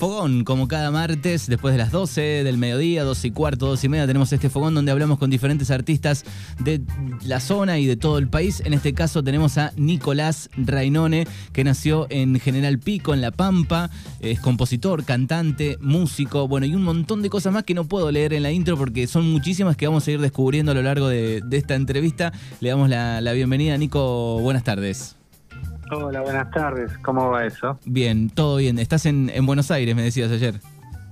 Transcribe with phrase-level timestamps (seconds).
[0.00, 3.90] fogón, como cada martes, después de las 12 del mediodía, 12 y cuarto, 12 y
[3.90, 6.24] media, tenemos este fogón donde hablamos con diferentes artistas
[6.58, 6.80] de
[7.22, 8.62] la zona y de todo el país.
[8.64, 13.90] En este caso tenemos a Nicolás Rainone, que nació en General Pico, en La Pampa,
[14.20, 18.32] es compositor, cantante, músico, bueno, y un montón de cosas más que no puedo leer
[18.32, 21.42] en la intro porque son muchísimas que vamos a ir descubriendo a lo largo de,
[21.50, 22.32] esta entrevista.
[22.60, 25.19] Le damos la, la bienvenida, Nico, buenas tardes.
[25.92, 26.92] Hola, buenas tardes.
[26.98, 27.78] ¿Cómo va eso?
[27.84, 28.78] Bien, todo bien.
[28.78, 30.60] ¿Estás en, Buenos Aires, me decías ayer?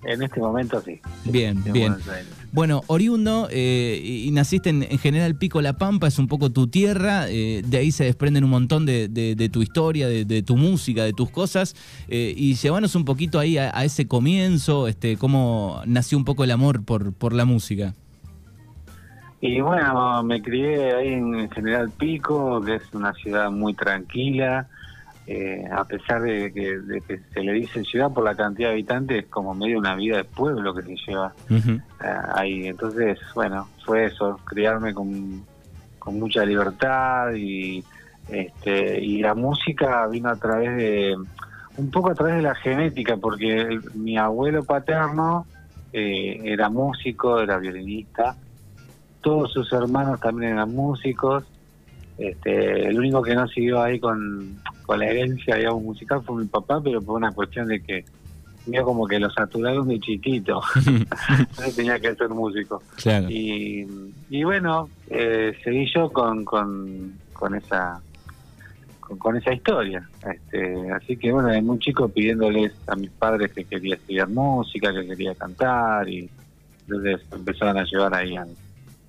[0.04, 1.00] En este momento sí.
[1.24, 1.96] Bien, bien.
[2.52, 7.28] Bueno, oriundo, eh, y naciste en, General Pico La Pampa, es un poco tu tierra,
[7.28, 11.30] eh, de ahí se desprenden un montón de, tu historia, de, tu música, de tus
[11.30, 11.74] cosas,
[12.08, 16.52] eh, y llevanos un poquito ahí a, ese comienzo, este, cómo nació un poco el
[16.52, 17.94] amor por, por la música.
[19.40, 24.66] Y bueno, me crié ahí en General Pico, que es una ciudad muy tranquila,
[25.28, 29.30] eh, a pesar de que, se le dice ciudad por la cantidad de habitantes, es
[29.30, 31.78] como medio una vida de pueblo que se lleva eh,
[32.34, 32.66] ahí.
[32.66, 35.44] Entonces, bueno, fue eso, criarme con,
[36.00, 37.84] con mucha libertad y,
[38.28, 41.16] este, y la música vino a través de,
[41.76, 45.46] un poco a través de la genética, porque mi abuelo paterno
[45.92, 48.34] eh, era músico, era violinista
[49.28, 51.44] todos sus hermanos también eran músicos.
[52.16, 54.56] Este, el único que no siguió ahí con,
[54.88, 58.06] la herencia, digamos, musical fue mi papá, pero por una cuestión de que
[58.64, 60.62] vio como que lo saturaron de chiquito.
[60.76, 62.82] Entonces tenía que ser músico.
[63.28, 63.84] Y,
[64.30, 68.00] y bueno, eh, seguí yo con, con, con esa
[69.18, 70.08] con, esa historia.
[70.26, 74.90] Este, así que bueno, de muy chico pidiéndoles a mis padres que quería estudiar música,
[74.90, 76.30] que quería cantar y
[76.88, 78.46] entonces empezaron a llevar ahí a,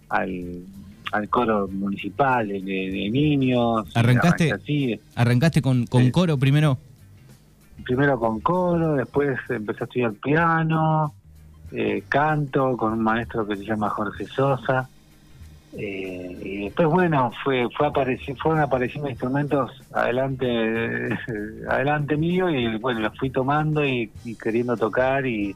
[0.10, 0.64] al,
[1.12, 3.88] al coro municipal de, niños.
[3.96, 6.78] ¿Arrancaste, ¿arrancaste con, con coro primero?
[7.84, 11.14] Primero con coro, después empecé a estudiar piano,
[11.72, 14.90] eh, canto con un maestro que se llama Jorge Sosa.
[15.78, 20.48] Eh, y después, bueno, fue fue apareci fueron apareciendo instrumentos adelante
[21.69, 24.09] adelante mío y bueno, los fui tomando y
[24.42, 25.56] queriendo tocar y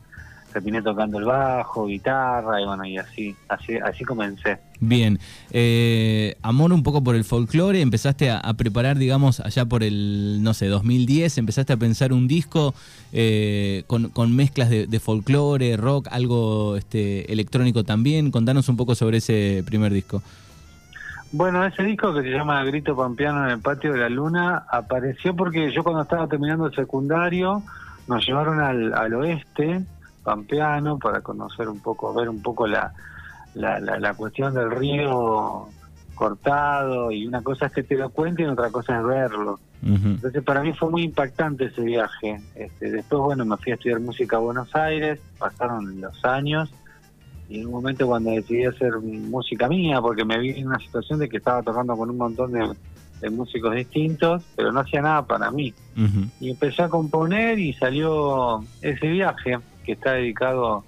[0.54, 4.60] terminé tocando el bajo, guitarra y bueno, y así, así, así comencé.
[4.80, 5.20] Bien,
[5.52, 10.54] eh, amor un poco por el folclore, empezaste a, preparar, digamos, allá por el, no
[10.54, 12.74] sé, 2010, empezaste a pensar un disco
[13.12, 18.32] eh, con, con, mezclas de, de, folclore, rock, algo este, electrónico también.
[18.32, 20.22] Contanos un poco sobre ese primer disco.
[21.36, 25.36] Bueno, ese disco que se llama Grito Pampeano en el Patio de la Luna apareció
[25.36, 27.64] porque yo cuando estaba terminando el secundario
[28.08, 29.82] nos llevaron al, al oeste
[30.24, 32.94] pampeano para conocer un poco, ver un poco la,
[33.56, 35.68] la, la, cuestión del río
[36.16, 39.60] cortado y una cosa es que te lo cuenten y otra cosa es verlo.
[39.86, 42.40] Entonces para mí fue muy impactante ese viaje.
[42.56, 46.74] Este, después, bueno, me fui a estudiar música a Buenos Aires, pasaron los años
[47.50, 51.20] y en un momento cuando decidí hacer música mía, porque me vi en una situación
[51.20, 55.50] de que estaba tocando con un montón de, músicos distintos, pero no hacía nada para
[55.50, 55.74] mí.
[56.42, 60.84] Y empecé a componer y salió ese viaje que está dedicado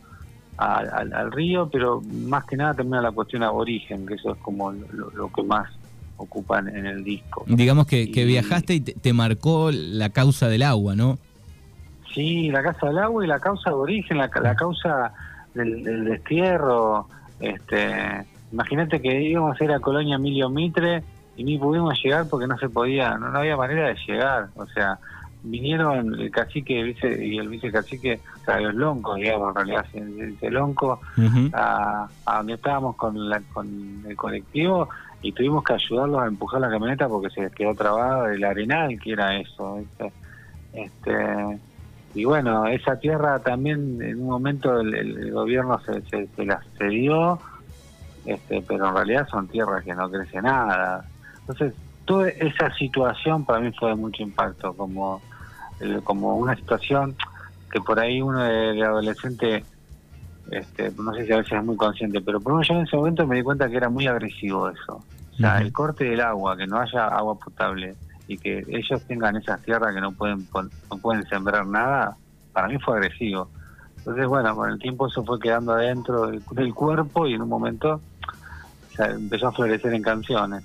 [0.58, 4.72] al río, pero más que nada también a la cuestión aborigen, que eso es como
[4.72, 5.70] lo, que más
[6.18, 7.44] ocupan en el disco.
[7.48, 11.20] Digamos que, viajaste y te, marcó la causa del agua, ¿no?
[12.14, 15.14] Sí, la causa del agua y la causa de origen, la, causa
[15.54, 17.10] del, destierro.
[17.42, 21.04] Este, Imagínate que íbamos a ir a Colonia Emilio Mitre
[21.36, 24.48] y ni pudimos llegar porque no se podía, no había manera de llegar.
[24.56, 24.98] O sea,
[25.46, 30.54] vinieron el cacique vice, y el vicecacique, o sea, los loncos, digamos, en realidad, el,
[30.54, 31.00] lonco,
[31.54, 32.08] a,
[32.38, 34.90] donde estábamos con, la, con el colectivo
[35.22, 39.12] y tuvimos que ayudarlos a empujar la camioneta porque se quedó trabada del arenal, que
[39.12, 39.84] era eso.
[40.74, 41.60] Este,
[42.14, 47.40] y bueno, esa tierra también en un momento el, gobierno se, se, se la cedió,
[48.26, 51.06] este, pero en realidad son tierras que no crece nada.
[51.40, 51.74] Entonces,
[52.06, 55.22] toda esa situación para mí fue de mucho impacto, como
[56.04, 57.16] como una situación
[57.72, 59.66] que por ahí uno de, adolescente,
[60.52, 63.28] este, no sé si a veces es muy consciente, pero por yo en ese momento
[63.28, 65.04] me di cuenta que era muy agresivo eso.
[65.34, 67.96] O sea, el corte del agua, que no haya agua potable
[68.28, 72.16] y que ellos tengan esas tierras que no pueden no pueden sembrar nada,
[72.54, 73.50] para mí fue agresivo.
[73.98, 78.02] Entonces, bueno, con el tiempo eso fue quedando adentro del, cuerpo y en un momento
[78.98, 80.64] empezó a florecer en canciones.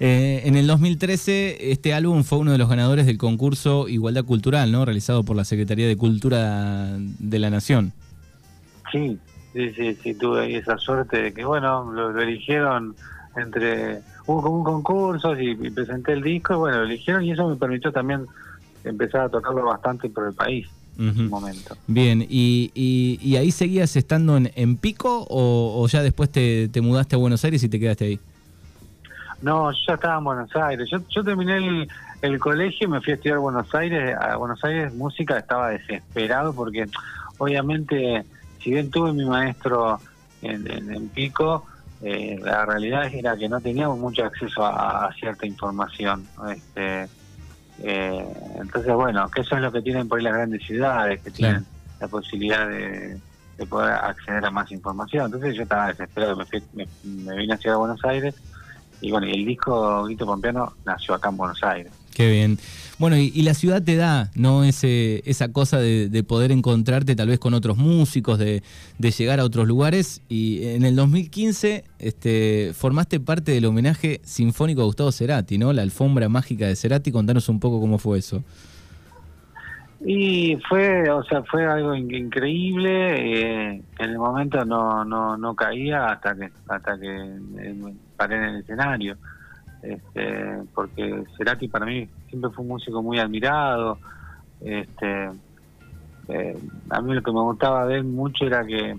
[0.00, 4.70] Eh, en el 2013 este álbum fue uno de los ganadores del concurso Igualdad Cultural,
[4.70, 4.84] ¿no?
[4.84, 7.92] Realizado por la Secretaría de Cultura de la Nación.
[8.92, 9.18] Sí,
[9.52, 12.94] sí, sí, sí tuve esa suerte de que, bueno, lo, eligieron
[13.36, 14.00] entre...
[14.26, 17.56] Hubo como un concurso y, presenté el disco y bueno, lo eligieron y eso me
[17.56, 18.26] permitió también
[18.84, 20.66] empezar a tocarlo bastante por el país.
[20.98, 21.76] en su momento.
[21.86, 27.44] Bien, ¿y, y, ahí seguías estando en, Pico o, ya después te, mudaste a Buenos
[27.44, 28.20] Aires y te quedaste ahí?
[29.42, 30.88] No, yo ya estaba en Buenos Aires.
[30.90, 31.88] Yo, yo terminé el,
[32.22, 34.16] el colegio y me fui a estudiar a Buenos Aires.
[34.18, 36.86] A Buenos Aires música estaba desesperado porque
[37.38, 38.24] obviamente
[38.66, 40.00] si bien tuve mi maestro
[40.42, 41.64] en, Pico,
[42.02, 46.26] eh, la realidad era que no teníamos mucho acceso a, cierta información.
[46.50, 47.08] Este,
[47.82, 48.26] eh,
[48.60, 51.64] entonces, bueno, que eso es lo que tienen por ahí las grandes ciudades, que tienen
[52.00, 53.20] la posibilidad de,
[53.68, 55.26] poder acceder a más información.
[55.26, 56.36] Entonces yo estaba desesperado,
[56.74, 58.34] me, me, vine a Ciudad de Buenos Aires
[59.00, 61.92] y bueno, el disco Grito Pompeano nació acá en Buenos Aires.
[62.14, 62.58] Qué bien.
[62.98, 64.64] Bueno, y, la ciudad te da, ¿no?
[64.64, 68.62] Ese, esa cosa de, poder encontrarte tal vez con otros músicos, de,
[68.98, 70.22] llegar a otros lugares.
[70.30, 75.74] Y en el 2015 este, formaste parte del homenaje sinfónico a Gustavo Cerati, ¿no?
[75.74, 77.12] La alfombra mágica de Cerati.
[77.12, 78.42] Contanos un poco cómo fue eso.
[80.08, 83.14] Y fue, o sea, fue algo increíble.
[83.16, 88.42] Eh, en el momento no, no, no caía hasta que, hasta que eh, paré en
[88.44, 89.16] el escenario
[89.86, 93.98] este, porque Cerati para mí siempre fue un músico muy admirado.
[94.60, 95.30] Este,
[96.28, 96.58] eh,
[96.90, 98.96] a mí lo que me gustaba de él mucho era que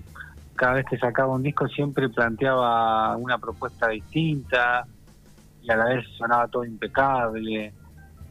[0.54, 4.86] cada vez que sacaba un disco siempre planteaba una propuesta distinta
[5.62, 7.72] y a la vez sonaba todo impecable.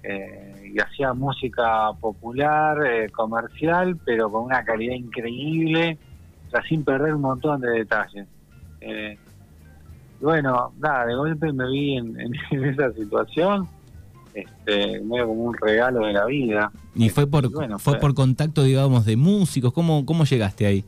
[0.03, 5.97] Eh, y hacía música popular, eh, comercial, pero con una calidad increíble,
[6.67, 8.27] sin perder un montón de detalles.
[8.81, 9.17] Eh,
[10.21, 13.67] bueno, nada, de golpe me vi en, esa situación,
[14.33, 16.71] este, medio como un regalo de la vida.
[16.95, 17.49] ¿Y fue por,
[17.79, 19.73] fue, por contacto, digamos, de músicos?
[19.73, 20.85] ¿Cómo, cómo llegaste ahí?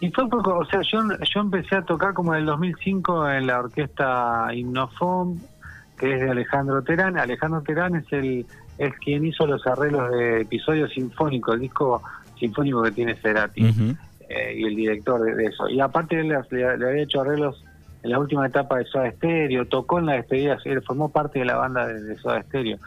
[0.00, 1.00] Y fue porque, o sea, yo,
[1.34, 5.40] yo empecé a tocar como en el 2005 en la orquesta Himnofon,
[5.98, 7.18] que es de Alejandro Terán.
[7.18, 8.46] Alejandro Terán es el
[8.78, 12.02] es quien hizo los arreglos de episodio sinfónico, el disco
[12.38, 13.64] sinfónico que tiene Cerati,
[14.28, 15.68] eh, y el director de, eso.
[15.68, 17.64] Y aparte él le había hecho arreglos
[18.02, 21.56] en la última etapa de Soda Stereo, tocó en la despedida, formó parte de la
[21.56, 22.78] banda de, Soda Stereo.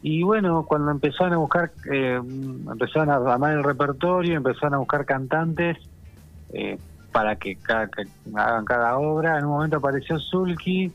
[0.00, 2.20] Y bueno, cuando empezaron a buscar, eh,
[2.70, 5.76] empezaron a armar el repertorio, empezaron a buscar cantantes
[6.52, 6.78] eh,
[7.10, 7.58] para que,
[8.34, 10.92] hagan cada obra, en un momento apareció Zulki,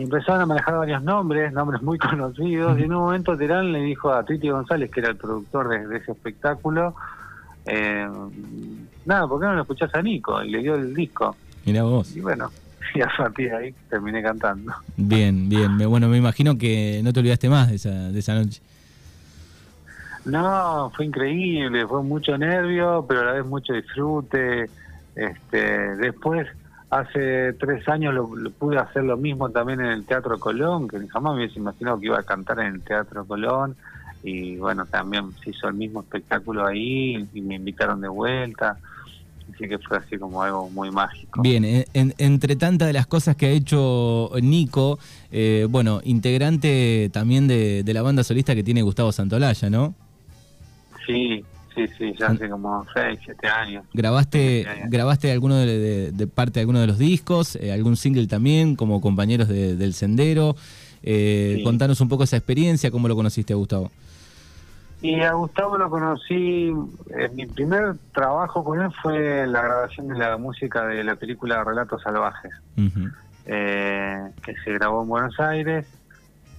[0.00, 3.80] y empezaron a manejar varios nombres, nombres muy conocidos, y en un momento Terán le
[3.80, 6.94] dijo a Titi González, que era el productor de, ese espectáculo,
[7.66, 8.08] eh,
[9.04, 10.42] nada, ¿por qué no lo escuchás a Nico?
[10.42, 11.36] Y le dio el disco.
[11.66, 12.16] Mira vos.
[12.16, 12.50] Y bueno,
[12.94, 14.72] y a partir de ahí terminé cantando.
[14.96, 15.76] Bien, bien.
[15.78, 18.62] Bueno, me imagino que no te olvidaste más de esa, de esa noche.
[20.24, 24.70] No, fue increíble, fue mucho nervio, pero a la vez mucho disfrute.
[25.14, 26.46] Este, después,
[26.90, 31.34] hace tres años lo, pude hacer lo mismo también en el Teatro Colón, que jamás
[31.34, 33.76] me hubiese imaginado que iba a cantar en el Teatro Colón.
[34.22, 38.76] Y bueno, también se hizo el mismo espectáculo ahí y me invitaron de vuelta
[39.60, 41.42] así que fue así como algo muy mágico.
[41.42, 44.98] Bien, entre tantas de las cosas que ha hecho Nico,
[45.30, 49.94] eh, bueno, integrante también de, la banda solista que tiene Gustavo Santolaya, ¿no?
[51.06, 53.84] Sí, sí, sí, ya hace como 6, 7 años.
[53.92, 57.56] ¿Grabaste, ¿grabaste alguno de, parte de alguno de los discos?
[57.56, 60.56] Eh, ¿Algún single también como compañeros del Sendero?
[61.02, 63.90] Eh, Contanos un poco esa experiencia, ¿cómo lo conociste a Gustavo?
[65.02, 66.70] Y a Gustavo lo conocí,
[67.08, 71.64] eh, mi primer trabajo con él fue la grabación de la música de la película
[71.64, 72.52] Relatos Salvajes,
[73.46, 75.86] eh, que se grabó en Buenos Aires.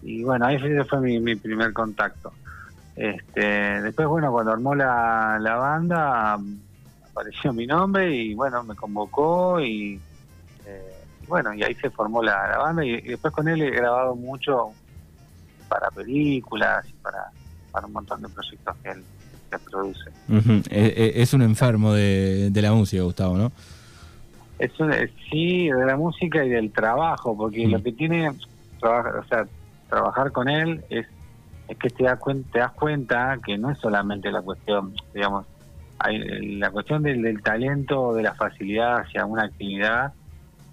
[0.01, 0.57] Y bueno, ahí
[0.89, 2.33] fue mi, primer contacto.
[3.01, 6.37] Este, después, bueno, cuando armó la, banda,
[7.09, 9.99] apareció mi nombre y bueno, me convocó y
[10.65, 14.69] eh, bueno, y ahí se formó la, banda y, después con él he grabado mucho
[15.67, 17.31] para películas y para
[17.71, 19.03] para un montón de proyectos que él
[19.71, 20.09] produce.
[20.29, 23.51] Eh, eh, es un enfermo de, la música, Gustavo, ¿no?
[24.59, 24.71] Es
[25.29, 29.47] sí, de la música y del trabajo, porque lo que tiene, o sea,
[29.89, 31.07] trabajar con él es,
[31.71, 35.45] es que te das, cuenta, te das cuenta que no es solamente la cuestión, digamos,
[35.99, 40.11] hay, la cuestión del, talento o de la facilidad hacia una actividad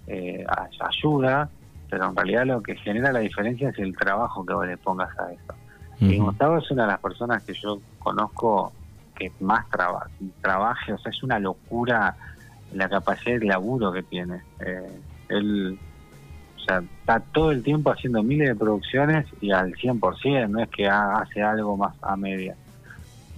[0.07, 0.45] eh,
[0.79, 1.49] ayuda,
[1.89, 5.17] pero en realidad lo que genera la diferencia es el trabajo que vos le pongas
[5.19, 5.53] a eso.
[6.01, 8.71] Y Gustavo es una de las personas que yo conozco
[9.15, 10.07] que más traba,
[10.41, 12.15] trabaje, o sea, es una locura
[12.73, 14.41] la capacidad de laburo que tiene.
[14.59, 15.79] Eh, él
[16.69, 20.87] sea, está todo el tiempo haciendo miles de producciones y al 100%, no es que
[20.87, 22.55] hace algo más a media.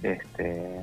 [0.02, 0.82] Este,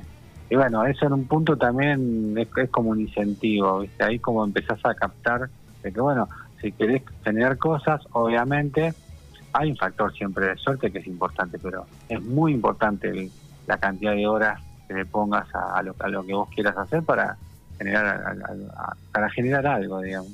[0.49, 4.03] y bueno, eso en un punto también es, como un incentivo, ¿viste?
[4.03, 5.49] Ahí como empezás a captar
[5.83, 6.27] de que, bueno,
[6.61, 8.93] si querés tener cosas, obviamente
[9.53, 13.29] hay un factor siempre de suerte que es importante, pero es muy importante
[13.67, 17.37] la cantidad de horas le pongas a, lo, a lo que vos quieras hacer para
[17.79, 18.35] generar
[19.13, 20.31] para generar algo, digamos.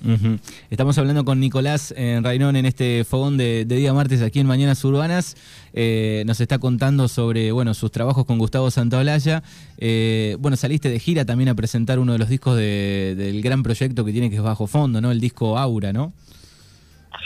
[0.70, 4.84] Estamos hablando con Nicolás en Rainón en este fogón de, día martes aquí en Mañanas
[4.84, 5.38] Urbanas.
[5.74, 9.44] Eh, nos está contando sobre bueno sus trabajos con Gustavo Santaolalla.
[9.78, 14.04] Eh, bueno, saliste de gira también a presentar uno de los discos del gran proyecto
[14.04, 15.12] que tiene que es Bajo Fondo, ¿no?
[15.12, 16.14] El disco Aura, ¿no?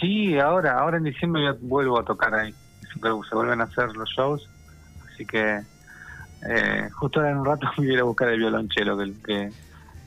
[0.01, 2.53] Sí, ahora, ahora en diciembre vuelvo a tocar ahí.
[2.93, 4.49] Se vuelven a hacer los shows,
[5.13, 5.61] así que
[6.47, 9.51] eh, justo ahora en un rato me voy a buscar el violonchelo que, que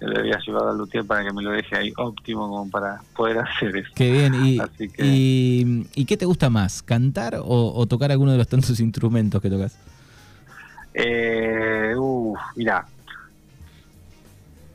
[0.06, 3.38] le había llevado a Luthier para que me lo deje ahí óptimo como para poder
[3.38, 3.90] hacer eso.
[3.94, 4.34] Qué bien.
[4.34, 6.82] ¿Y, y, qué te gusta más?
[6.82, 9.78] ¿Cantar o, tocar alguno de los tantos instrumentos que tocas?
[10.94, 11.94] Eh,
[12.56, 12.86] mirá.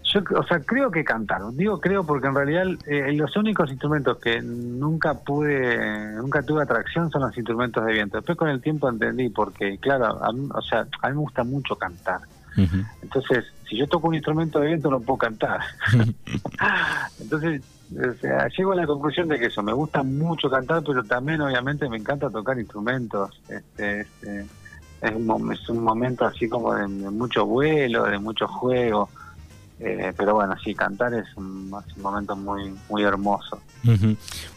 [0.03, 1.41] Yo, o sea, creo que cantar.
[1.51, 7.11] Digo creo porque en realidad eh, los únicos instrumentos que nunca pude, nunca tuve atracción
[7.11, 8.17] son los instrumentos de viento.
[8.17, 10.17] Después con el tiempo entendí porque, claro,
[10.53, 12.21] o sea, a mí me gusta mucho cantar.
[13.01, 15.61] Entonces, si yo toco un instrumento de viento no puedo cantar.
[17.19, 17.61] Entonces,
[18.57, 21.97] llego a la conclusión de que eso, me gusta mucho cantar, pero también obviamente me
[21.97, 23.39] encanta tocar instrumentos.
[23.47, 24.45] Este, este
[25.01, 29.09] es, un, es un momento así como de, mucho vuelo, de mucho juego.
[29.79, 31.69] Eh, pero bueno, sí, cantar es un,
[32.01, 33.61] momento muy, muy hermoso.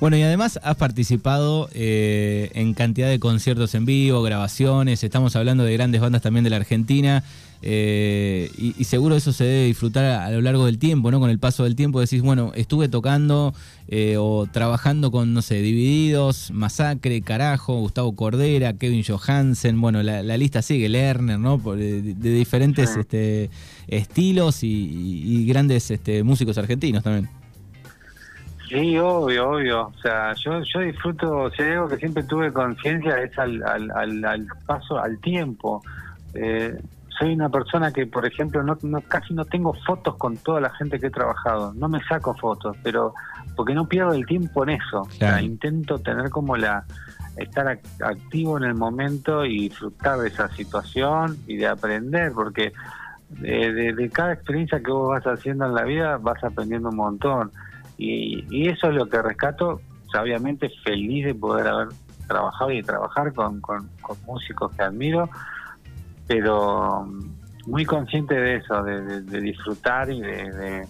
[0.01, 5.65] Bueno, y además has participado eh, en cantidad de conciertos en vivo, grabaciones, estamos hablando
[5.65, 7.23] de grandes bandas también de la Argentina.
[7.63, 11.21] Eh, y, seguro eso se debe disfrutar a, lo largo del tiempo, ¿no?
[11.21, 13.53] Con el paso del tiempo decís, bueno, estuve tocando
[13.89, 20.23] eh, o trabajando con, no sé, Divididos, Masacre, Carajo, Gustavo Cordera, Kevin Johansen, bueno, la,
[20.39, 21.59] lista sigue, Lerner, ¿no?
[21.59, 23.51] De, de diferentes este,
[23.89, 27.29] estilos y, grandes este, músicos argentinos también.
[28.71, 29.89] Sí, obvio, obvio.
[29.89, 34.25] O sea, yo, yo disfruto, si hay algo que siempre tuve conciencia es al, al,
[34.25, 35.83] al, paso, al tiempo.
[36.35, 36.81] Eh,
[37.21, 40.99] soy una persona que, por ejemplo, no, casi no tengo fotos con toda la gente
[40.99, 41.75] que he trabajado.
[41.75, 43.15] No me saco fotos, pero
[43.55, 45.07] porque no pierdo el tiempo en eso.
[45.43, 46.85] intento tener como la
[47.37, 52.73] estar activo en el momento y disfrutar de esa situación y de aprender, porque
[53.29, 57.53] de, cada experiencia que vos vas haciendo en la vida vas aprendiendo un montón.
[57.99, 59.83] Y, eso es lo que rescato,
[60.19, 61.89] obviamente feliz de poder haber
[62.27, 63.91] trabajado y trabajar con, con
[64.27, 65.29] músicos que admiro
[66.31, 67.09] pero
[67.67, 70.87] muy consciente de eso, de, disfrutar y de,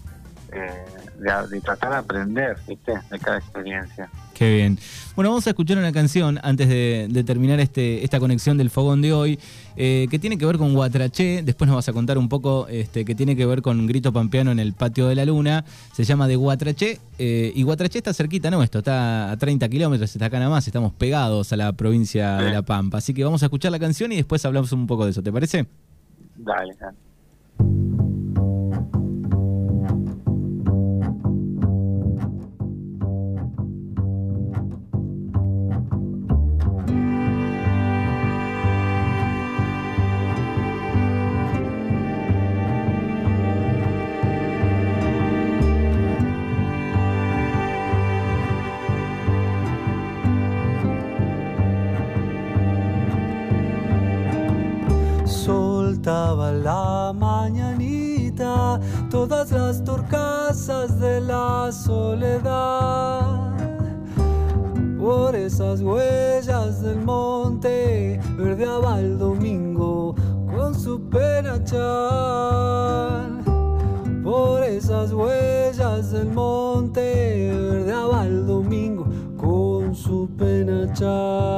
[0.50, 4.10] de, tratar de aprender de cada experiencia.
[4.40, 4.78] Qué bien.
[5.16, 9.12] Bueno, vamos a escuchar una canción antes de, terminar este, esta conexión del fogón de
[9.12, 9.38] hoy,
[9.76, 11.42] eh, que tiene que ver con Guatraché.
[11.42, 14.50] Después nos vas a contar un poco este, que tiene que ver con Grito Pampeano
[14.50, 15.66] en el Patio de la Luna.
[15.92, 17.00] Se llama de Guatraché.
[17.18, 20.66] Eh, y Guatraché está cerquita nuestro, está a 30 kilómetros, está acá nada más.
[20.66, 22.96] Estamos pegados a la provincia de La Pampa.
[22.96, 25.22] Así que vamos a escuchar la canción y después hablamos un poco de eso.
[25.22, 25.66] ¿Te parece?
[26.36, 27.09] Dale, dale.
[61.72, 63.50] Soledad.
[64.98, 70.14] Por esas huellas del monte verdeaba el domingo
[70.46, 71.80] con su penachal.
[74.22, 81.49] Por esas huellas del monte verdeaba el domingo con su penachal.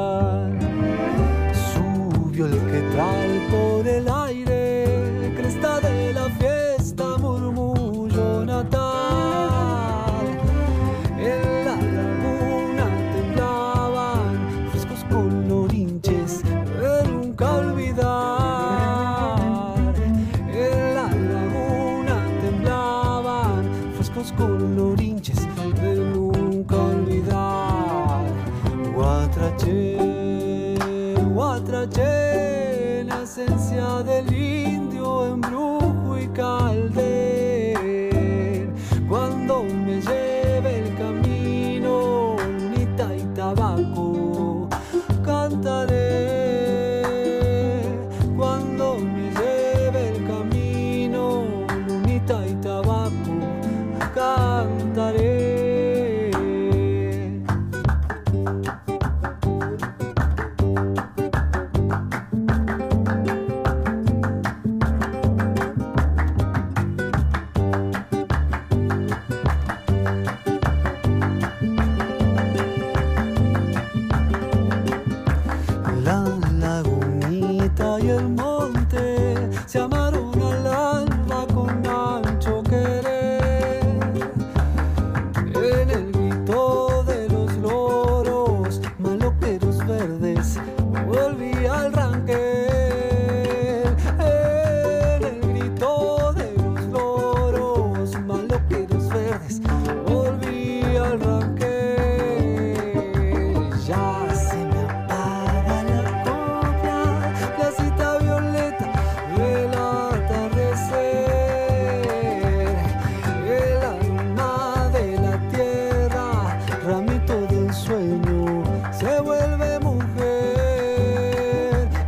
[117.13, 118.65] ámbito del sueño
[118.99, 120.29] se vuelve mujer.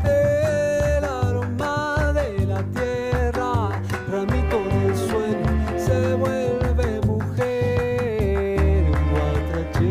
[0.04, 8.84] El aroma de la tierra, ramito del sueño, se vuelve mujer.
[9.10, 9.88] Guatraché.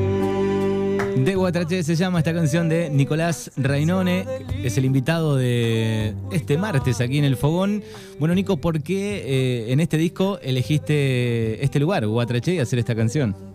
[1.24, 4.25] De Guatraché se llama esta canción de Nicolás Rainone.
[4.63, 7.84] Es el invitado de este martes aquí en el Fogón.
[8.20, 12.96] Bueno, Nico, ¿por qué eh, en este disco elegiste este lugar, Guatraché, y hacer esta
[12.96, 13.53] canción?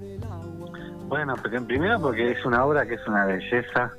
[1.09, 1.35] Bueno,
[1.67, 3.93] primero porque es una obra que es una belleza.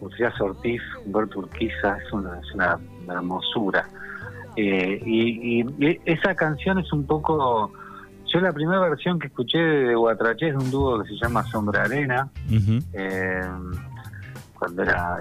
[0.00, 3.88] Lucía Ortiz, Humberto Urquiza, es una, es una, hermosura.
[4.56, 7.72] Eh, y, y esa canción es un poco
[8.32, 11.84] yo la primera versión que escuché de Guatraché es un dúo que se llama Sombra
[11.84, 12.28] Arena.
[12.92, 13.40] Eh,
[14.54, 15.18] cuando era,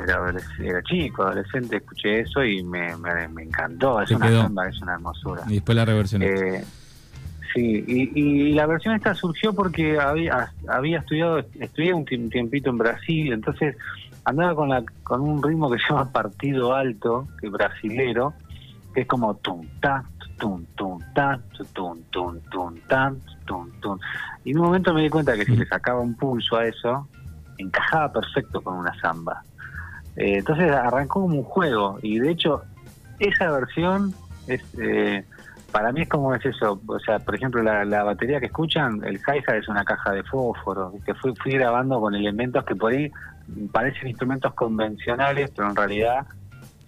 [0.60, 2.90] era, chico, adolescente, escuché eso y me,
[3.38, 4.02] encantó.
[4.02, 5.44] Es una samba, es una hermosura.
[5.48, 6.22] Y después la reversión.
[6.24, 6.66] Eh,
[7.58, 10.52] sí, y, la versión esta surgió porque había,
[10.98, 13.76] estudiado, estudié un tiempito en Brasil, entonces
[14.24, 18.34] andaba con, la, con un ritmo que se llama partido alto, que brasilero,
[18.94, 20.04] que es como tum, ta,
[20.38, 21.42] tum, tum, tan,
[21.74, 23.98] tum, tum, tum, tan, tum, tum.
[24.44, 27.08] Y en un momento me di cuenta que si le sacaba un pulso a eso,
[27.58, 29.42] encajaba perfecto con una samba.
[30.16, 32.64] Eh, entonces arrancó como un juego y de hecho
[33.20, 34.14] esa versión
[34.48, 35.24] es eh,
[35.72, 39.18] para mí es como es eso, o sea, por ejemplo la, batería que escuchan, el
[39.18, 43.12] hi-hat es una caja de fósforo, que fui, fui grabando con elementos que por ahí
[43.72, 46.26] parecen instrumentos convencionales, pero en realidad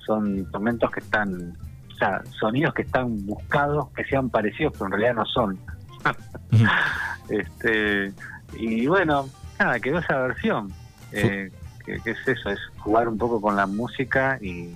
[0.06, 1.58] son instrumentos que están
[2.00, 5.60] sea, sonidos que están buscados, que sean parecidos, pero en realidad no son.
[7.30, 8.14] este
[8.54, 9.28] Y bueno,
[9.60, 10.72] nada, quedó esa versión.
[11.12, 11.52] Eh,
[11.86, 14.74] que, es eso, es jugar un poco con la música y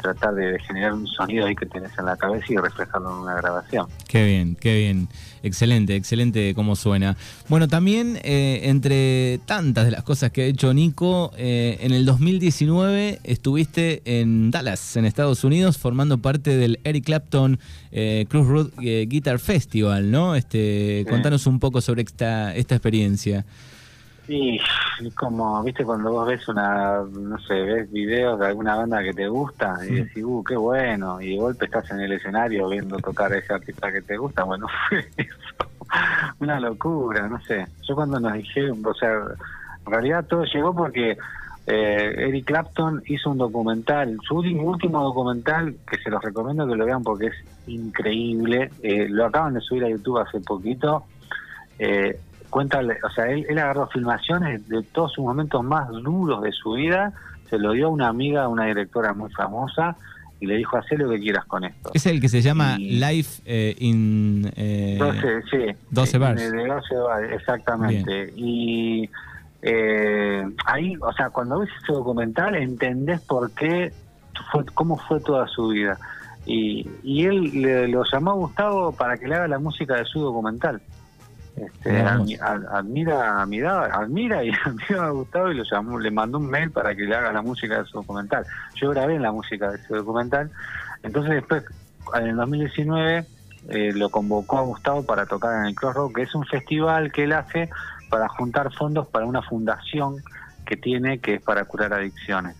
[0.00, 3.34] tratar de generar un sonido ahí que tenés en la cabeza y reflejarlo en una
[3.34, 3.86] grabación.
[4.08, 5.08] Qué bien, qué bien.
[5.42, 7.16] Excelente, excelente cómo suena.
[7.48, 12.04] Bueno, también eh, entre tantas de las cosas que ha hecho Nico, eh, en el
[12.04, 17.58] 2019 estuviste en Dallas, en Estados Unidos, formando parte del Eric Clapton
[18.28, 20.34] Cruz Road Guitar Festival, ¿no?
[20.34, 23.46] Este, Contanos un poco sobre esta, esta experiencia.
[24.26, 24.58] Sí,
[25.14, 29.28] como, viste, cuando vos ves una, no sé, ves videos de alguna banda que te
[29.28, 33.32] gusta y decís, uh, qué bueno, y de golpe estás en el escenario viendo tocar
[33.32, 35.56] a ese artista que te gusta, bueno, fue eso,
[36.40, 37.66] una locura, no sé.
[37.86, 39.12] Yo cuando nos dijeron, o sea,
[39.86, 41.16] en realidad todo llegó porque
[41.68, 46.86] eh, Eric Clapton hizo un documental, su último documental, que se los recomiendo que lo
[46.86, 47.34] vean porque es
[47.66, 51.04] increíble, eh, lo acaban de subir a YouTube hace poquito,
[51.78, 56.52] eh, cuenta, o sea, él, él, agarró filmaciones de todos sus momentos más duros de
[56.52, 57.12] su vida,
[57.48, 59.96] se lo dio a una amiga, una directora muy famosa,
[60.38, 61.90] y le dijo, haz lo que quieras con esto.
[61.94, 64.50] Es el que se llama Life eh, in...
[64.54, 65.76] Eh, 12, sí.
[65.90, 66.52] 12 bars.
[66.52, 68.32] De, 12 bars, exactamente.
[68.36, 69.08] Y
[69.62, 73.92] eh, ahí, o sea, cuando ves ese documental entendés por qué,
[74.52, 75.98] fue, cómo fue toda su vida.
[76.44, 80.04] Y, y él le, lo llamó a Gustavo para que le haga la música de
[80.04, 80.82] su documental.
[81.56, 86.70] Este, admira, admira, admira y admira a Gustavo y lo llamó, le mandó un mail
[86.70, 88.44] para que le haga la música de su documental.
[88.74, 90.50] Yo grabé la música de su documental,
[91.02, 91.64] entonces después,
[92.14, 93.26] en el 2019,
[93.68, 97.24] eh, lo convocó a Gustavo para tocar en el Crossroad, que es un festival que
[97.24, 97.70] él hace
[98.10, 100.16] para juntar fondos para una fundación
[100.66, 102.56] que tiene que es para curar adicciones.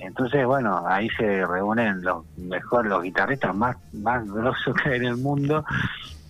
[0.00, 5.04] Entonces, bueno, ahí se reúnen los mejores, los guitarristas más, más grosos que hay en
[5.04, 5.64] el mundo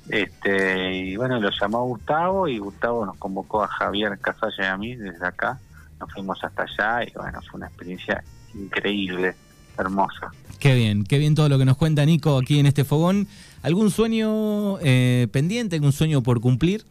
[0.09, 4.77] este, y bueno, lo llamó Gustavo y Gustavo nos convocó a Javier Casalla y a
[4.77, 5.59] mí desde acá.
[5.99, 8.23] Nos fuimos hasta allá y bueno, fue una experiencia
[8.55, 9.35] increíble,
[9.79, 10.31] hermosa.
[10.59, 13.27] Qué bien, qué bien todo lo que nos cuenta Nico aquí en este fogón.
[13.62, 16.85] ¿Algún sueño eh, pendiente, algún sueño por cumplir?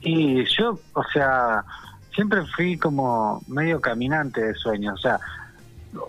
[0.00, 1.64] Y yo, o sea,
[2.14, 4.94] siempre fui como medio caminante de sueños.
[4.94, 5.20] O sea,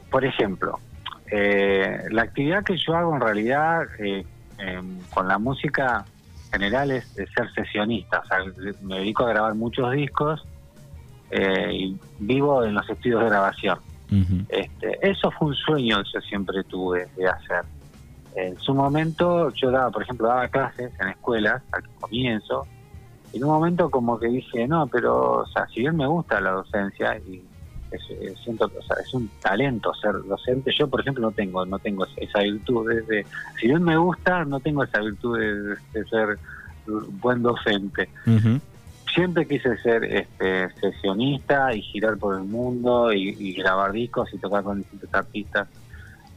[0.10, 0.80] por ejemplo,
[1.32, 4.26] eh, la actividad que yo hago en realidad eh,
[4.57, 6.05] Em, con la música
[6.51, 8.37] general es de ser sesionista, o sea,
[8.81, 10.45] me dedico a grabar muchos discos
[11.29, 13.79] eh, y vivo en los estudios de grabación.
[14.47, 17.63] este, eso fue un sueño que yo siempre tuve de hacer.
[18.35, 22.65] En su momento yo daba, por ejemplo, daba clases en escuelas al comienzo,
[23.33, 26.39] y en un momento como que dije, no, pero, o sea, si bien me gusta
[26.39, 27.43] la docencia y
[27.95, 30.71] es, siento, o sea, es un talento ser docente.
[30.77, 32.91] Yo, por ejemplo, no tengo no tengo esa virtud.
[33.08, 33.25] De,
[33.60, 36.38] si bien me gusta, no tengo esa virtud de, ser
[36.86, 38.10] buen docente.
[39.13, 44.63] Siempre quise ser este, sesionista y girar por el mundo y, grabar discos y tocar
[44.63, 45.67] con distintos artistas.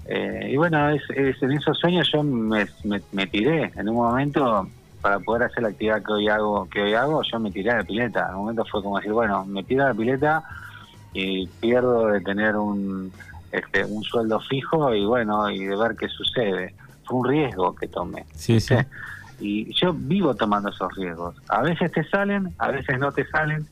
[0.06, 2.66] Eh, y bueno, es, en esos sueños yo me,
[3.12, 3.72] me, tiré.
[3.76, 4.68] En un momento,
[5.02, 7.78] para poder hacer la actividad que hoy hago, que hoy hago, yo me tiré a
[7.78, 8.26] la pileta.
[8.28, 10.44] En un momento fue como decir, bueno, me tiro a la pileta
[11.12, 13.12] y pierdo de tener un,
[13.52, 16.74] este, un sueldo fijo y bueno, y de ver qué sucede.
[17.04, 18.24] Fue un riesgo que tomé.
[18.34, 18.74] Sí, sí.
[19.40, 21.36] Y yo vivo tomando esos riesgos.
[21.46, 23.68] A veces te salen, a veces no te salen.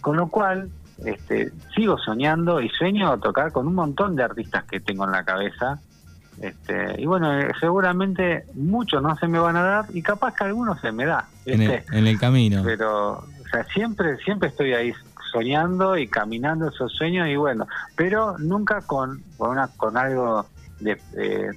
[0.00, 0.68] Con lo cual,
[1.04, 5.24] este, sigo soñando y sueño tocar con un montón de artistas que tengo en la
[5.24, 5.78] cabeza.
[6.40, 10.42] Este, y bueno, eh, seguramente muchos no se me van a dar y capaz que
[10.42, 11.28] algunos se me da.
[11.44, 12.62] En el, en el camino.
[12.64, 14.92] Pero, o sea, siempre, siempre estoy ahí
[15.36, 20.46] soñando y caminando esos sueños y bueno, pero nunca con, con, una, con algo
[20.80, 21.50] de, eh,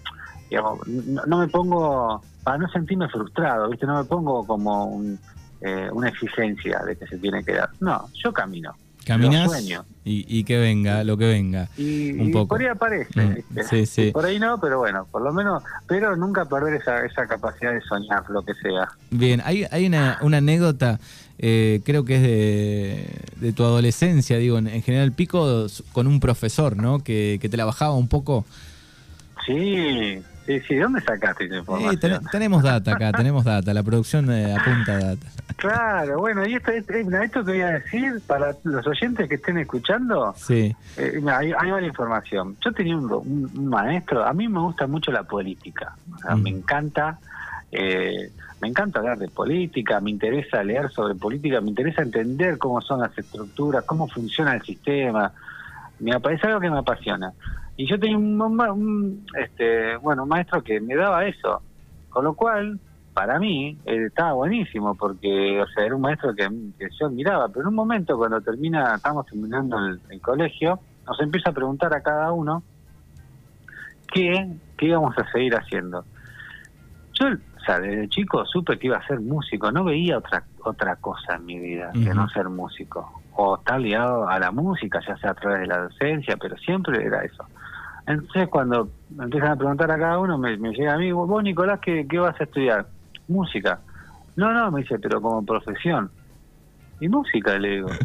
[0.49, 3.85] digamos, no, me pongo, para no sentirme frustrado, ¿viste?
[3.85, 5.17] No me pongo como un,
[5.61, 7.69] eh, una exigencia de que se tiene que dar.
[7.79, 8.75] No, yo camino.
[9.09, 9.63] Caminás
[10.05, 11.67] y, y que venga, lo que venga.
[11.77, 12.49] Y, Un y poco.
[12.49, 13.19] por ahí aparece.
[13.19, 13.63] Mm, ¿viste?
[13.63, 14.11] sí, sí.
[14.11, 17.81] Por ahí no, pero bueno, por lo menos, pero nunca perder esa, esa capacidad de
[17.81, 18.87] soñar, lo que sea.
[19.09, 20.99] Bien, hay, hay una, una anécdota,
[21.37, 23.07] eh, creo que es de,
[23.47, 27.03] de tu adolescencia, digo, en, en General Pico, con un profesor, ¿no?
[27.03, 28.45] Que, que te la bajaba un poco.
[29.45, 30.75] Sí, sí, sí.
[30.75, 31.99] ¿De dónde sacaste esa Eh, información?
[31.99, 35.27] ten- tenemos data acá, tenemos data, la producción eh, apunta data.
[35.57, 39.57] Claro, bueno, y esto, esto, esto que voy a decir para los oyentes que estén
[39.57, 42.55] escuchando, Sí, eh, hay, hay varias información.
[42.63, 46.41] Yo tenía un, maestro, a mí me gusta mucho la política, o sea, Mm.
[46.43, 47.19] me encanta,
[47.71, 48.31] eh,
[48.61, 53.01] me encanta hablar de política, me interesa leer sobre política, me interesa entender cómo son
[53.01, 55.31] las estructuras, cómo funciona el sistema,
[55.99, 57.33] me es algo que me apasiona.
[57.79, 61.61] Y yo tenía un, un, este, bueno, un maestro que me daba eso,
[62.09, 62.77] con lo cual,
[63.13, 66.43] para mí, eh, estaba buenísimo, porque, o sea, era un maestro que,
[66.77, 71.21] que yo admiraba, pero en un momento cuando termina, estamos terminando el, el colegio, nos
[71.21, 72.63] empieza a preguntar a cada uno
[74.13, 76.03] qué, qué íbamos a seguir haciendo.
[77.13, 80.97] Yo, o sea, desde chico supe que iba a ser músico, no veía otra otra
[80.97, 85.15] cosa en mi vida que no ser músico, o estar ligado a la música, ya
[85.15, 87.45] sea a través de la docencia, pero siempre era eso.
[88.09, 91.79] Entonces cuando empiezan a preguntar a cada uno, me, me llega a mí, vos Nicolás,
[91.79, 92.87] ¿qué, ¿qué vas a estudiar?
[93.27, 93.81] Música.
[94.35, 96.11] No, no, me dice, pero como profesión.
[96.99, 97.89] Y música, le digo.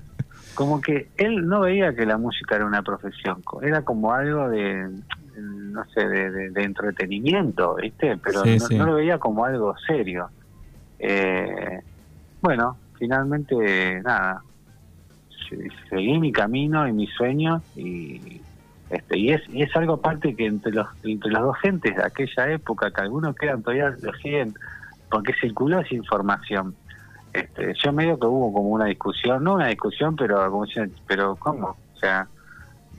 [0.55, 4.88] Como que él no veía que la música era una profesión, era como algo de,
[5.37, 8.17] no sé, de, de- de entretenimiento, ¿viste?
[8.19, 8.77] Pero Sí, no, sí.
[8.77, 10.31] no lo veía como algo serio.
[10.97, 11.81] Eh,
[12.40, 14.45] bueno, finalmente, nada,
[15.49, 18.40] se- seguí mi camino y mi sueño y
[18.94, 22.52] este y es y es algo aparte que entre los entre los docentes de aquella
[22.52, 24.54] época que algunos quedan todavía lo siguen
[25.11, 26.74] porque circuló esa información.
[27.33, 30.66] Este yo medio que hubo como una discusión no una discusión pero como
[31.07, 32.28] pero cómo o sea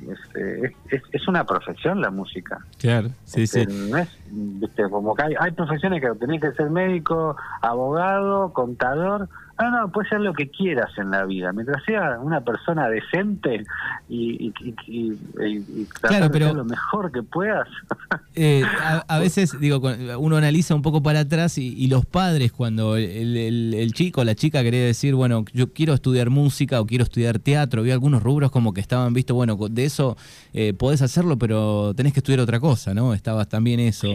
[0.10, 2.60] es, es, es una profesión la música.
[2.80, 3.88] Claro, sí, este, sí.
[3.92, 9.30] no es viste como que hay, hay profesiones que tenés que ser médico abogado contador.
[9.58, 11.54] No no puedes ser lo que quieras en la vida.
[11.54, 13.64] Mientras sea una persona decente
[14.10, 14.54] y, y,
[14.86, 15.14] y,
[15.46, 17.68] y- tratar Claro, de pero- ser lo mejor que puedas.
[18.38, 19.82] Eh, a, a veces, digo,
[20.20, 24.24] uno analiza un poco para atrás y, los padres, cuando el, el- el chico o
[24.26, 28.22] la chica quería decir, bueno, yo quiero estudiar música o quiero estudiar teatro, vi algunos
[28.22, 30.16] rubros como que estaban visto, bueno, de eso
[30.54, 33.14] eh, podés hacerlo, pero tenés que estudiar otra cosa, ¿no?
[33.14, 34.08] Estabas también eso.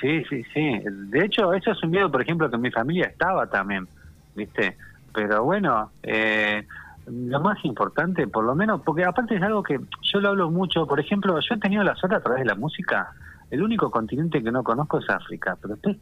[0.00, 0.80] Sí, sí, sí.
[1.10, 3.86] De hecho, eso es un miedo, por ejemplo, que mi familia estaba también,
[4.34, 4.76] ¿viste?
[5.12, 6.66] Pero bueno, eh,
[7.06, 10.86] lo más importante, por lo menos, porque aparte es algo que yo lo hablo mucho,
[10.86, 13.10] por ejemplo, yo he tenido la suerte a través de la música,
[13.50, 15.96] el único continente que no conozco es África, pero después,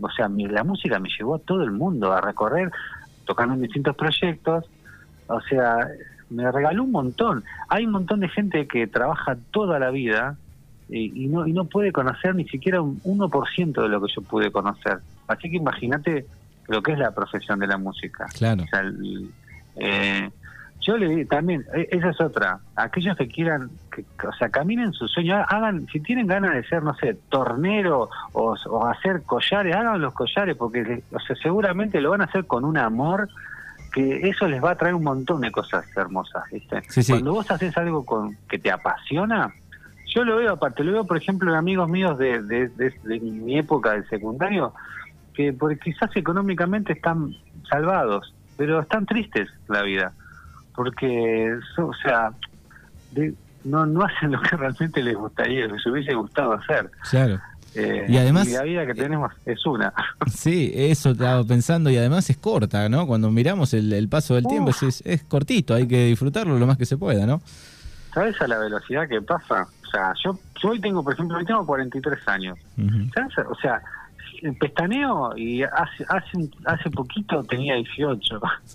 [0.00, 2.70] o sea, mi- la música me llevó a todo el mundo a recorrer,
[3.24, 4.66] tocando en distintos proyectos,
[5.26, 5.88] o sea,
[6.30, 7.44] me regaló un montón.
[7.68, 10.36] Hay un montón de gente que trabaja toda la vida
[10.88, 14.22] y, y no y no puede conocer ni siquiera un 1% de lo que yo
[14.22, 14.98] pude conocer.
[15.28, 16.26] Así que imagínate
[16.68, 18.26] lo que es la profesión de la música.
[18.36, 18.62] Claro.
[18.64, 19.30] O sea, el-
[19.76, 20.30] eh,
[20.80, 25.06] yo le también, eh, esa es otra, aquellos que quieran, que, o sea, caminen su
[25.08, 30.00] sueño, hagan, si tienen ganas de ser, no sé, tornero o, o hacer collares, hagan
[30.00, 33.28] los collares, porque o sea, seguramente lo van a hacer con un amor
[33.92, 36.82] que eso les va a traer un montón de cosas hermosas, ¿viste?
[36.88, 37.12] Sí, sí.
[37.12, 39.52] Cuando vos haces algo con que te apasiona,
[40.14, 43.20] yo lo veo aparte, lo veo por ejemplo en amigos míos de, de, de- de
[43.20, 44.72] mi época del secundario,
[45.34, 47.34] que por, quizás económicamente están
[47.68, 50.12] salvados, pero están tristes la vida,
[50.74, 52.32] porque, o sea,
[53.12, 56.90] de- no, no hacen lo que realmente les gustaría, les hubiese gustado hacer.
[57.10, 57.38] Claro.
[57.74, 59.92] Eh, Y además- la vida que tenemos es una.
[60.30, 63.06] Sí, eso estaba pensando y además es corta, ¿no?
[63.06, 66.76] Cuando miramos el, el paso del tiempo es, es cortito, hay que disfrutarlo lo más
[66.78, 67.40] que se pueda, ¿no?
[68.14, 69.68] ¿Sabes a la velocidad que pasa?
[69.86, 72.58] O sea, yo, yo hoy tengo, por ejemplo, hoy tengo 43 años.
[72.76, 73.08] Ujú.
[73.14, 73.34] ¿Sabes?
[73.48, 73.80] O sea,
[74.58, 78.40] pestaneo y hace, hace, hace poquito tenía 18.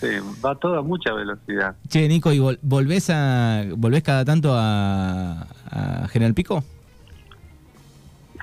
[0.00, 0.06] sí,
[0.44, 1.74] va todo a mucha velocidad.
[1.88, 6.64] Che, Nico, ¿y vol- volvés, a, volvés cada tanto a, a General Pico?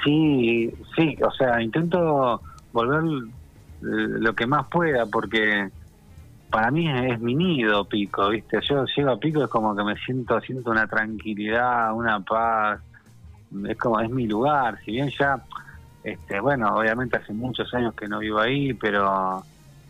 [0.08, 2.42] Sí, sí, o sea, intento
[2.72, 3.04] volver
[3.82, 5.70] lo que más pueda porque
[6.50, 8.62] para mí es mi nido Pico, ¿viste?
[8.70, 12.80] Yo llego a Pico es como que me siento, siento una tranquilidad, una paz,
[13.68, 15.44] es como, es mi lugar, si bien ya,
[16.06, 19.44] este, bueno, obviamente hace muchos años que no vivo ahí, pero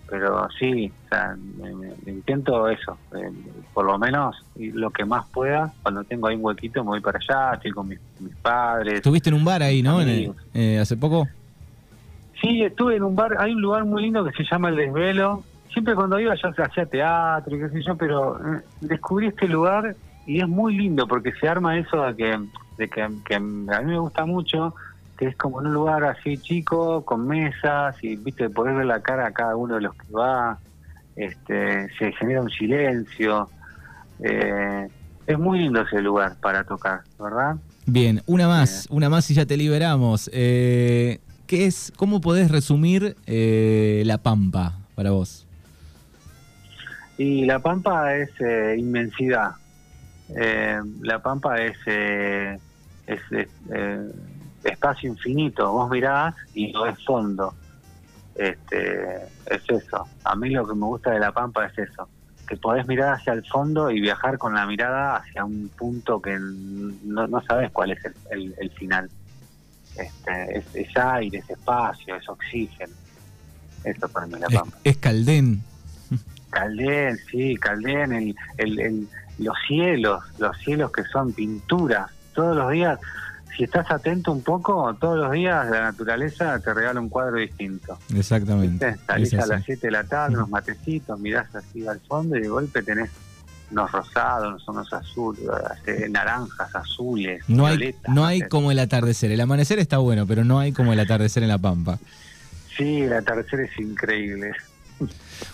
[0.09, 3.29] pero sí, o sea, me- me- intento eso, eh,
[3.73, 7.19] por lo menos lo que más pueda, cuando tengo ahí un huequito me voy para
[7.19, 8.95] allá, estoy con mis, mis padres.
[8.95, 10.01] Estuviste en un bar ahí, ¿no?
[10.01, 11.27] En el- eh, hace poco.
[12.41, 15.43] Sí, estuve en un bar, hay un lugar muy lindo que se llama El Desvelo.
[15.73, 19.47] Siempre cuando iba ya se hacía teatro y qué sé yo, pero eh, descubrí este
[19.47, 22.39] lugar y es muy lindo porque se arma eso de que,
[22.77, 24.73] de que, que a mí me gusta mucho,
[25.17, 29.01] que es como en un lugar así chico, con mesas y, viste, poder ver la
[29.01, 30.59] cara a cada uno de los que va,
[31.15, 33.49] este, se genera un silencio.
[34.19, 34.87] eh,
[35.25, 37.57] es muy lindo ese lugar para tocar, ¿verdad?
[37.85, 40.29] Bien, una más, una más y ya te liberamos.
[40.33, 45.45] Eh, ¿Qué es, cómo podés resumir eh, La Pampa para vos?
[47.17, 49.51] Y La Pampa es eh, inmensidad.
[50.35, 52.57] Eh, la Pampa es, eh,
[53.07, 54.11] es eh, eh,
[54.63, 55.71] espacio infinito.
[55.71, 57.53] Vos mirás y no es fondo.
[58.35, 59.15] Este,
[59.47, 60.07] es eso.
[60.23, 62.07] A mí lo que me gusta de La Pampa es eso.
[62.47, 66.37] Que podés mirar hacia el fondo y viajar con la mirada hacia un punto que
[66.39, 69.09] no, no sabes cuál es el, el- el final.
[69.97, 72.93] Este, es, es aire, es espacio, es oxígeno.
[73.83, 74.77] Eso para mí es La Es, Pampa.
[74.83, 75.63] es Caldén.
[76.51, 79.07] Caldén, sí, Caldén, el, el, el-
[79.39, 82.09] los cielos, los cielos que son pinturas.
[82.33, 82.99] Todos los días,
[83.55, 87.97] si estás atento un poco, todos los días la naturaleza te regala un cuadro distinto.
[88.15, 88.91] Exactamente.
[88.91, 89.05] ¿Viste?
[89.05, 92.47] Salís a las 7 de la tarde, unos matecitos, mirás así al fondo y de
[92.49, 93.09] golpe tenés
[93.71, 95.43] unos rosados, unos azules,
[95.85, 98.13] eh, naranjas, azules, No hay, violetas.
[98.15, 99.31] no hay como el atardecer.
[99.31, 101.99] El amanecer está bueno, pero no hay como el atardecer en La Pampa.
[102.77, 104.51] Sí, el atardecer es increíble.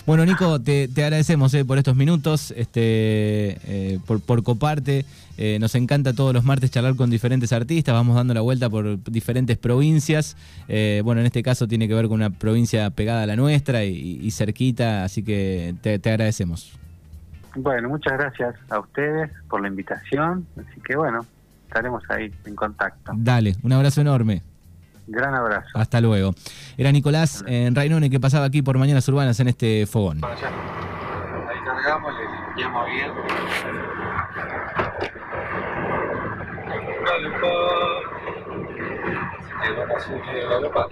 [0.05, 5.05] Bueno, Nico, te, te agradecemos eh, por estos minutos, este, eh, por, por coparte.
[5.37, 9.03] Eh, nos encanta todos los martes charlar con diferentes artistas, vamos dando la vuelta por
[9.03, 10.37] diferentes provincias.
[10.67, 14.19] Bueno, en este caso tiene que ver con una provincia pegada a la nuestra y,
[14.21, 16.73] y cerquita, así que te, te agradecemos.
[17.55, 20.45] Bueno, muchas gracias a ustedes por la invitación.
[20.57, 21.25] Así que bueno,
[21.67, 23.11] estaremos ahí en contacto.
[23.15, 24.43] Dale, un abrazo enorme.
[25.07, 25.67] Gran abrazo.
[25.73, 26.33] Hasta luego.
[26.77, 30.19] Era Nicolás en Rainone que pasaba aquí por Mañanas Urbanas en este fogón.
[30.21, 30.47] Bueno, ya.
[30.47, 33.11] Ahí cargamos, le limpiamos bien.
[40.49, 40.87] galopar,